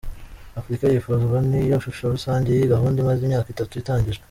Afurika 0.59 0.85
yifuzwa 0.87 1.37
ni 1.49 1.59
yo 1.71 1.77
shusho 1.83 2.05
rusange 2.13 2.49
y’iyi 2.51 2.71
gahunda 2.73 2.97
imaze 3.03 3.21
imyaka 3.23 3.47
itatu 3.53 3.73
itangijwe. 3.81 4.19